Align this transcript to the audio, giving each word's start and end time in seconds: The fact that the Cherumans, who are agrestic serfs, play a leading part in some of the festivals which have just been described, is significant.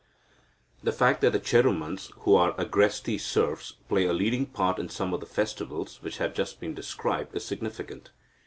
The 0.81 0.91
fact 0.91 1.21
that 1.21 1.31
the 1.31 1.39
Cherumans, 1.39 2.09
who 2.21 2.33
are 2.35 2.53
agrestic 2.57 3.21
serfs, 3.21 3.73
play 3.87 4.07
a 4.07 4.13
leading 4.13 4.47
part 4.47 4.79
in 4.79 4.89
some 4.89 5.13
of 5.13 5.19
the 5.19 5.27
festivals 5.27 6.01
which 6.01 6.17
have 6.17 6.33
just 6.33 6.59
been 6.59 6.73
described, 6.73 7.35
is 7.35 7.45
significant. 7.45 8.09